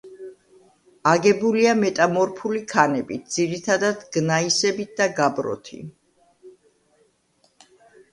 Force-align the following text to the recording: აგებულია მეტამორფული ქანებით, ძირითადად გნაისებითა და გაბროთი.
აგებულია 1.09 1.73
მეტამორფული 1.81 2.61
ქანებით, 2.71 3.27
ძირითადად 3.35 4.01
გნაისებითა 4.15 4.97
და 5.11 5.15
გაბროთი. 5.21 5.79